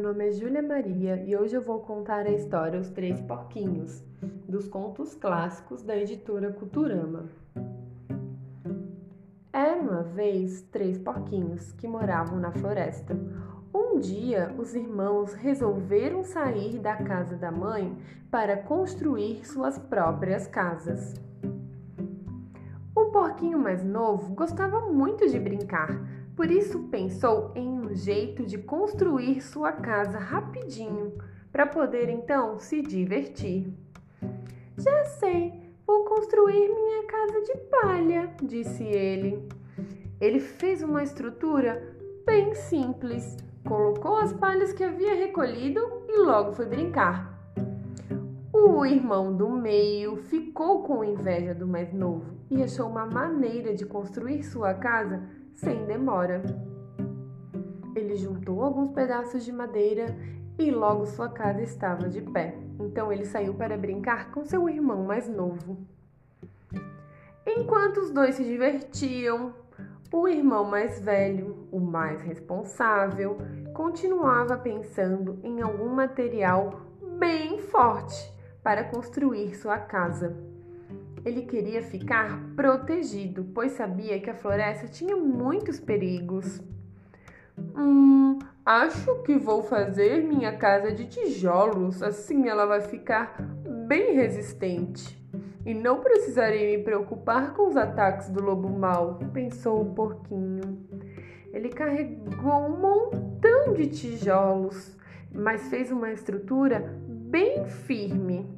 nome 0.00 0.28
é 0.28 0.32
Júlia 0.32 0.62
Maria 0.62 1.22
e 1.26 1.36
hoje 1.36 1.54
eu 1.54 1.60
vou 1.60 1.80
contar 1.80 2.24
a 2.24 2.30
história 2.30 2.80
Os 2.80 2.88
Três 2.88 3.20
Porquinhos, 3.20 4.02
dos 4.48 4.66
contos 4.66 5.14
clássicos 5.14 5.82
da 5.82 5.94
editora 5.94 6.50
Culturama. 6.50 7.28
Era 9.52 9.78
uma 9.78 10.02
vez 10.02 10.62
três 10.72 10.98
porquinhos 10.98 11.72
que 11.72 11.86
moravam 11.86 12.38
na 12.38 12.50
floresta. 12.50 13.14
Um 13.74 14.00
dia, 14.00 14.54
os 14.56 14.74
irmãos 14.74 15.34
resolveram 15.34 16.24
sair 16.24 16.78
da 16.78 16.96
casa 16.96 17.36
da 17.36 17.50
mãe 17.50 17.94
para 18.30 18.56
construir 18.56 19.46
suas 19.46 19.78
próprias 19.78 20.46
casas. 20.46 21.14
O 22.96 23.06
porquinho 23.06 23.58
mais 23.58 23.84
novo 23.84 24.34
gostava 24.34 24.80
muito 24.90 25.28
de 25.28 25.38
brincar, 25.38 25.90
por 26.40 26.50
isso 26.50 26.78
pensou 26.84 27.52
em 27.54 27.68
um 27.68 27.94
jeito 27.94 28.46
de 28.46 28.56
construir 28.56 29.42
sua 29.42 29.72
casa 29.72 30.18
rapidinho, 30.18 31.12
para 31.52 31.66
poder 31.66 32.08
então 32.08 32.58
se 32.58 32.80
divertir. 32.80 33.70
Já 34.74 35.04
sei, 35.04 35.52
vou 35.86 36.06
construir 36.06 36.66
minha 36.66 37.06
casa 37.06 37.42
de 37.42 37.56
palha, 37.70 38.34
disse 38.42 38.82
ele. 38.84 39.46
Ele 40.18 40.40
fez 40.40 40.82
uma 40.82 41.02
estrutura 41.02 41.94
bem 42.24 42.54
simples, 42.54 43.36
colocou 43.68 44.16
as 44.16 44.32
palhas 44.32 44.72
que 44.72 44.82
havia 44.82 45.14
recolhido 45.14 45.86
e 46.08 46.20
logo 46.20 46.54
foi 46.54 46.64
brincar. 46.64 47.38
O 48.50 48.86
irmão 48.86 49.36
do 49.36 49.50
meio 49.50 50.16
ficou 50.16 50.84
com 50.84 51.04
inveja 51.04 51.54
do 51.54 51.66
mais 51.66 51.92
novo 51.92 52.24
e 52.50 52.62
achou 52.62 52.88
uma 52.88 53.04
maneira 53.04 53.74
de 53.74 53.84
construir 53.84 54.42
sua 54.42 54.72
casa 54.72 55.22
sem 55.54 55.84
demora. 55.86 56.42
Ele 57.94 58.16
juntou 58.16 58.62
alguns 58.62 58.92
pedaços 58.92 59.44
de 59.44 59.52
madeira 59.52 60.16
e 60.58 60.70
logo 60.70 61.06
sua 61.06 61.28
casa 61.28 61.62
estava 61.62 62.08
de 62.08 62.20
pé. 62.20 62.54
Então 62.78 63.12
ele 63.12 63.24
saiu 63.24 63.54
para 63.54 63.76
brincar 63.76 64.30
com 64.30 64.44
seu 64.44 64.68
irmão 64.68 65.04
mais 65.04 65.28
novo. 65.28 65.78
Enquanto 67.46 67.98
os 67.98 68.10
dois 68.10 68.34
se 68.34 68.44
divertiam, 68.44 69.54
o 70.12 70.28
irmão 70.28 70.64
mais 70.64 71.00
velho, 71.00 71.68
o 71.70 71.80
mais 71.80 72.20
responsável, 72.20 73.38
continuava 73.72 74.56
pensando 74.56 75.38
em 75.42 75.60
algum 75.60 75.88
material 75.88 76.80
bem 77.18 77.58
forte 77.58 78.32
para 78.62 78.84
construir 78.84 79.54
sua 79.54 79.78
casa. 79.78 80.49
Ele 81.24 81.42
queria 81.42 81.82
ficar 81.82 82.40
protegido, 82.56 83.44
pois 83.54 83.72
sabia 83.72 84.18
que 84.18 84.30
a 84.30 84.34
floresta 84.34 84.86
tinha 84.88 85.14
muitos 85.16 85.78
perigos. 85.78 86.62
Hum, 87.76 88.38
acho 88.64 89.22
que 89.22 89.36
vou 89.36 89.62
fazer 89.62 90.22
minha 90.22 90.56
casa 90.56 90.92
de 90.92 91.06
tijolos, 91.06 92.02
assim 92.02 92.48
ela 92.48 92.64
vai 92.64 92.80
ficar 92.80 93.36
bem 93.86 94.14
resistente. 94.14 95.18
E 95.64 95.74
não 95.74 96.00
precisarei 96.00 96.76
me 96.76 96.82
preocupar 96.82 97.52
com 97.52 97.68
os 97.68 97.76
ataques 97.76 98.30
do 98.30 98.42
lobo 98.42 98.70
mau, 98.70 99.18
pensou 99.32 99.82
o 99.82 99.94
porquinho. 99.94 100.86
Ele 101.52 101.68
carregou 101.68 102.66
um 102.66 102.80
montão 102.80 103.74
de 103.74 103.88
tijolos, 103.88 104.96
mas 105.30 105.68
fez 105.68 105.90
uma 105.90 106.10
estrutura 106.10 106.98
bem 107.06 107.66
firme 107.66 108.48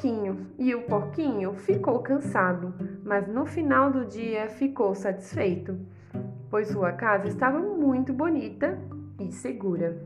Pouquinho 0.00 0.46
e 0.58 0.74
o 0.74 0.80
porquinho 0.84 1.52
ficou 1.52 1.98
cansado, 1.98 2.72
mas 3.04 3.28
no 3.28 3.44
final 3.44 3.92
do 3.92 4.06
dia 4.06 4.48
ficou 4.48 4.94
satisfeito, 4.94 5.78
pois 6.48 6.68
sua 6.68 6.90
casa 6.92 7.28
estava 7.28 7.58
muito 7.58 8.10
bonita 8.10 8.78
e 9.18 9.30
segura. 9.30 10.02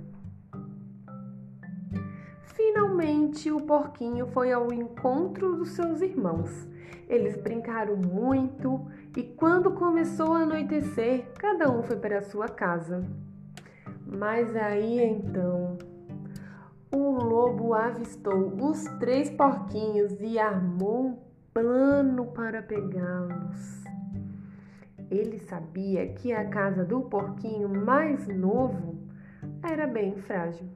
Finalmente, 2.43 3.53
o 3.53 3.61
porquinho 3.61 4.27
foi 4.27 4.53
ao 4.53 4.73
encontro 4.73 5.55
dos 5.55 5.69
seus 5.69 6.01
irmãos. 6.01 6.69
Eles 7.09 7.37
brincaram 7.37 7.97
muito 7.97 8.85
e, 9.17 9.23
quando 9.23 9.71
começou 9.71 10.33
a 10.33 10.41
anoitecer, 10.41 11.27
cada 11.39 11.71
um 11.71 11.85
foi 11.85 11.95
para 11.95 12.19
a 12.19 12.23
sua 12.23 12.49
casa. 12.49 13.01
Mas 14.05 14.57
aí 14.57 14.99
então 15.05 15.79
o 16.95 17.11
lobo 17.11 17.75
avistou 17.75 18.55
os 18.71 18.85
três 19.01 19.29
porquinhos 19.29 20.17
e 20.21 20.39
armou 20.39 21.07
um 21.07 21.19
plano 21.53 22.27
para 22.27 22.63
pegá-los. 22.63 23.83
Ele 25.11 25.39
sabia 25.41 26.07
que 26.15 26.33
a 26.33 26.49
casa 26.49 26.85
do 26.85 27.01
porquinho 27.03 27.69
mais 27.69 28.29
novo 28.29 28.97
era 29.63 29.89
bem 29.89 30.15
frágil, 30.15 30.69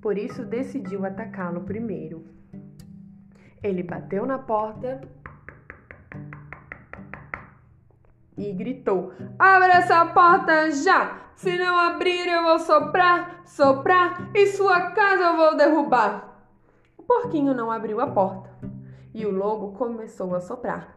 por 0.00 0.16
isso 0.16 0.44
decidiu 0.44 1.04
atacá-lo 1.04 1.60
primeiro. 1.60 2.24
Ele 3.62 3.82
bateu 3.82 4.24
na 4.24 4.38
porta 4.38 5.02
e 8.40 8.52
gritou: 8.52 9.12
Abra 9.38 9.74
essa 9.74 10.04
porta 10.06 10.70
já! 10.70 11.18
Se 11.34 11.56
não 11.56 11.78
abrir, 11.78 12.26
eu 12.26 12.42
vou 12.42 12.58
soprar, 12.58 13.42
soprar 13.46 14.30
e 14.34 14.46
sua 14.48 14.90
casa 14.90 15.24
eu 15.24 15.36
vou 15.36 15.56
derrubar. 15.56 16.36
O 16.98 17.02
porquinho 17.02 17.54
não 17.54 17.70
abriu 17.70 18.00
a 18.00 18.06
porta 18.06 18.50
e 19.14 19.24
o 19.24 19.30
lobo 19.30 19.72
começou 19.72 20.34
a 20.34 20.40
soprar. 20.40 20.96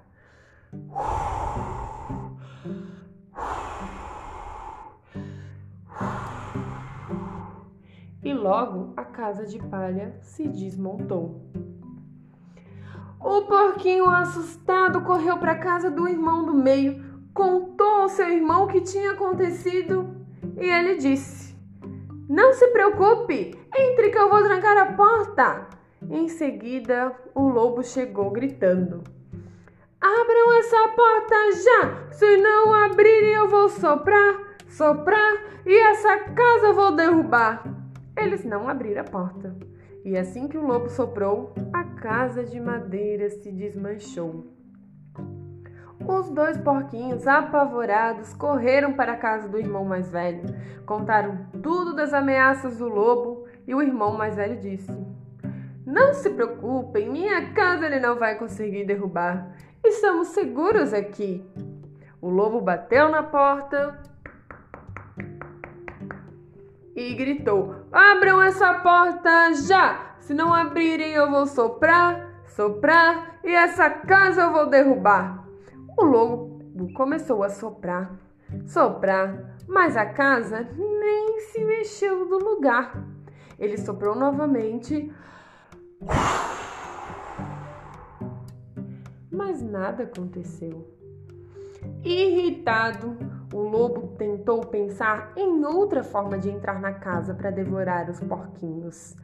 E 8.22 8.34
logo 8.34 8.94
a 8.98 9.04
casa 9.04 9.46
de 9.46 9.60
palha 9.60 10.18
se 10.22 10.48
desmontou. 10.48 11.42
O 13.20 13.44
porquinho, 13.44 14.10
assustado, 14.10 15.02
correu 15.02 15.38
para 15.38 15.54
a 15.54 15.58
casa 15.58 15.90
do 15.90 16.08
irmão 16.10 16.46
do 16.46 16.54
meio, 16.54 17.13
contou 17.34 18.02
ao 18.02 18.10
seu 18.10 18.30
irmão 18.30 18.66
o 18.66 18.68
que 18.68 18.82
tinha 18.82 19.12
acontecido 19.12 20.16
e 20.58 20.70
ele 20.70 20.96
disse: 20.96 21.56
Não 22.30 22.54
se 22.54 22.68
preocupe, 22.68 23.58
entre 23.76 24.10
que 24.10 24.18
eu 24.18 24.30
vou 24.30 24.44
trancar 24.44 24.78
a 24.78 24.94
porta. 24.94 25.68
Em 26.10 26.28
seguida, 26.28 27.16
o 27.34 27.48
lobo 27.48 27.84
chegou 27.84 28.30
gritando: 28.30 29.04
Abram 30.00 30.54
essa 30.60 30.88
porta 30.90 31.36
já! 31.64 32.12
Se 32.12 32.38
não 32.38 32.74
abrirem, 32.74 33.34
eu 33.34 33.48
vou 33.48 33.70
soprar, 33.70 34.58
soprar 34.68 35.54
e 35.66 35.74
essa 35.74 36.20
casa 36.20 36.68
eu 36.68 36.74
vou 36.74 36.92
derrubar. 36.92 37.64
Eles 38.18 38.44
não 38.44 38.68
abriram 38.68 39.02
a 39.02 39.06
porta. 39.06 39.56
E 40.06 40.18
assim 40.18 40.50
que 40.50 40.58
o 40.58 40.66
lobo 40.66 40.90
soprou, 40.90 41.54
a 41.72 41.84
casa 41.84 42.44
de 42.44 42.60
madeira 42.60 43.30
se 43.30 43.50
desmanchou. 43.52 44.46
Os 46.08 46.30
dois 46.30 46.58
porquinhos, 46.58 47.26
apavorados, 47.26 48.34
correram 48.34 48.94
para 48.94 49.14
a 49.14 49.18
casa 49.18 49.48
do 49.48 49.58
irmão 49.58 49.86
mais 49.86 50.10
velho. 50.12 50.44
Contaram 50.86 51.46
tudo 51.62 51.96
das 51.96 52.14
ameaças 52.14 52.78
do 52.78 52.90
lobo 52.90 53.46
e 53.66 53.74
o 53.74 53.82
irmão 53.82 54.18
mais 54.18 54.36
velho 54.36 54.60
disse: 54.60 54.92
Não 55.86 56.14
se 56.14 56.30
preocupem, 56.30 57.10
minha 57.10 57.54
casa 57.54 57.86
ele 57.86 58.00
não 58.00 58.18
vai 58.18 58.36
conseguir 58.36 58.86
derrubar. 58.86 59.56
Estamos 59.84 60.30
seguros 60.30 60.94
aqui. 60.94 61.46
O 62.22 62.30
lobo 62.30 62.60
bateu 62.60 63.10
na 63.10 63.24
porta 63.24 64.00
e 66.96 67.14
gritou: 67.14 67.76
Abram 67.92 68.42
essa 68.42 68.74
porta 68.76 69.54
já! 69.54 70.14
Se 70.20 70.34
não 70.34 70.54
abrirem, 70.54 71.12
eu 71.12 71.30
vou 71.30 71.46
soprar, 71.46 72.44
soprar 72.48 73.40
e 73.44 73.54
essa 73.54 73.90
casa 73.90 74.44
eu 74.44 74.54
vou 74.54 74.70
derrubar. 74.70 75.43
O 75.98 76.04
lobo 76.04 76.60
começou 76.94 77.44
a 77.44 77.50
soprar, 77.50 78.18
soprar, 78.66 79.58
mas 79.68 79.96
a 79.96 80.06
casa 80.06 80.68
nem 80.78 81.40
se 81.40 81.64
mexeu 81.64 82.28
do 82.28 82.38
lugar. 82.38 83.06
Ele 83.60 83.78
soprou 83.78 84.16
novamente, 84.16 85.12
mas 89.32 89.62
nada 89.62 90.04
aconteceu. 90.04 90.88
Irritado, 92.04 93.16
o 93.54 93.60
lobo 93.60 94.16
tentou 94.18 94.62
pensar 94.62 95.32
em 95.38 95.64
outra 95.64 96.04
forma 96.04 96.40
de 96.40 96.50
entrar 96.50 96.80
na 96.80 96.94
casa 96.94 97.34
para 97.34 97.52
devorar 97.52 98.10
os 98.10 98.20
porquinhos. 98.20 99.16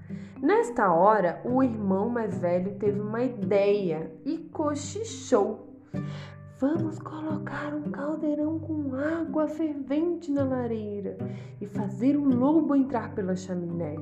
Nesta 0.42 0.94
hora, 0.94 1.42
o 1.44 1.63
irmão 1.63 2.10
mais 2.10 2.38
velho 2.39 2.75
teve 2.75 3.00
uma 3.00 3.24
ideia 3.24 4.12
e 4.24 4.38
cochichou. 4.38 5.68
Vamos 6.60 7.00
colocar 7.00 7.74
um 7.74 7.90
caldeirão 7.90 8.60
com 8.60 8.94
água 8.94 9.48
fervente 9.48 10.30
na 10.30 10.44
lareira 10.44 11.18
e 11.62 11.66
fazer 11.66 12.18
o 12.18 12.26
lobo 12.26 12.76
entrar 12.76 13.16
pela 13.16 13.34
chaminé. 13.34 13.96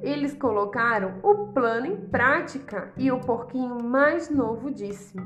Eles 0.00 0.32
colocaram 0.32 1.16
o 1.22 1.48
plano 1.48 1.84
em 1.84 1.96
prática 1.96 2.90
e 2.96 3.12
o 3.12 3.20
porquinho 3.20 3.84
mais 3.84 4.30
novo 4.30 4.70
disse: 4.70 5.18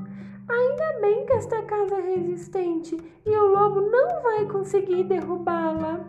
Ainda 0.49 0.99
bem 0.99 1.25
que 1.25 1.31
esta 1.31 1.61
casa 1.61 1.95
é 1.95 2.01
resistente 2.01 2.97
e 3.25 3.29
o 3.29 3.47
lobo 3.47 3.79
não 3.79 4.21
vai 4.21 4.45
conseguir 4.45 5.05
derrubá-la. 5.05 6.01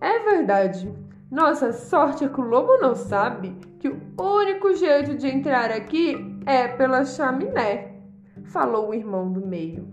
É 0.00 0.18
verdade. 0.24 0.92
Nossa 1.30 1.72
sorte 1.72 2.24
é 2.24 2.28
que 2.28 2.40
o 2.40 2.44
lobo 2.44 2.78
não 2.78 2.96
sabe 2.96 3.50
que 3.78 3.86
o 3.86 4.00
único 4.18 4.74
jeito 4.74 5.14
de 5.14 5.28
entrar 5.28 5.70
aqui 5.70 6.16
é 6.44 6.66
pela 6.66 7.04
chaminé, 7.04 7.99
falou 8.44 8.90
o 8.90 8.94
irmão 8.94 9.32
do 9.32 9.46
meio. 9.46 9.88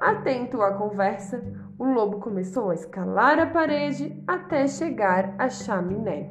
Atento 0.00 0.62
à 0.62 0.72
conversa, 0.72 1.42
o 1.78 1.84
lobo 1.84 2.18
começou 2.20 2.70
a 2.70 2.74
escalar 2.74 3.38
a 3.38 3.46
parede 3.46 4.22
até 4.26 4.66
chegar 4.68 5.34
à 5.38 5.48
chaminé. 5.48 6.30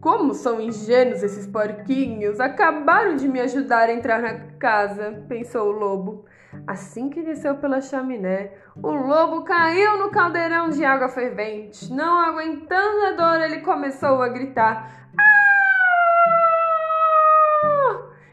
Como 0.00 0.34
são 0.34 0.60
ingênuos 0.60 1.22
esses 1.22 1.46
porquinhos! 1.46 2.40
Acabaram 2.40 3.16
de 3.16 3.28
me 3.28 3.40
ajudar 3.40 3.88
a 3.88 3.92
entrar 3.92 4.20
na 4.20 4.34
casa, 4.58 5.24
pensou 5.28 5.68
o 5.68 5.72
lobo. 5.72 6.24
Assim 6.66 7.08
que 7.08 7.22
desceu 7.22 7.56
pela 7.56 7.80
chaminé, 7.80 8.52
o 8.76 8.90
lobo 8.90 9.42
caiu 9.42 9.98
no 9.98 10.10
caldeirão 10.10 10.68
de 10.68 10.84
água 10.84 11.08
fervente. 11.08 11.92
Não 11.92 12.20
aguentando 12.20 13.06
a 13.06 13.12
dor, 13.12 13.40
ele 13.40 13.60
começou 13.62 14.22
a 14.22 14.28
gritar: 14.28 15.08
ah! 15.18 15.41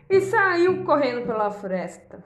E 0.10 0.22
saiu 0.22 0.84
correndo 0.84 1.26
pela 1.26 1.52
floresta. 1.52 2.24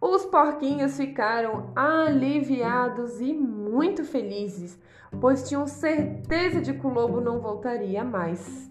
Os 0.00 0.24
porquinhos 0.24 0.96
ficaram 0.96 1.70
aliviados 1.76 3.20
e 3.20 3.34
muito 3.34 4.04
felizes, 4.04 4.78
pois 5.20 5.46
tinham 5.46 5.66
certeza 5.66 6.62
de 6.62 6.72
que 6.72 6.86
o 6.86 6.90
lobo 6.90 7.20
não 7.20 7.40
voltaria 7.40 8.02
mais. 8.02 8.70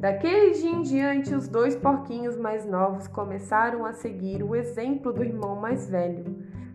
Daquele 0.00 0.52
dia 0.52 0.70
em 0.70 0.82
diante, 0.82 1.34
os 1.34 1.48
dois 1.48 1.74
porquinhos 1.74 2.36
mais 2.36 2.64
novos 2.64 3.08
começaram 3.08 3.84
a 3.84 3.92
seguir 3.92 4.42
o 4.42 4.54
exemplo 4.54 5.12
do 5.12 5.24
irmão 5.24 5.56
mais 5.56 5.88
velho, 5.88 6.24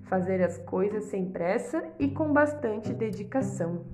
fazer 0.04 0.42
as 0.44 0.58
coisas 0.58 1.06
sem 1.06 1.30
pressa 1.30 1.84
e 1.98 2.10
com 2.10 2.34
bastante 2.34 2.94
dedicação. 2.94 3.86